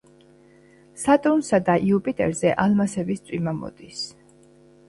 სატურნსა 1.01 1.59
და 1.69 1.75
იუპიტერზე 1.89 2.57
ალმასების 2.65 3.25
წვიმა 3.29 3.55
მოდის. 3.63 4.01